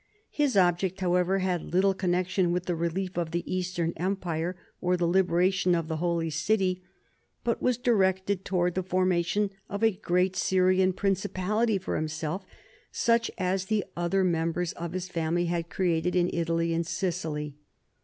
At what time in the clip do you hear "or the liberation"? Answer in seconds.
4.81-5.75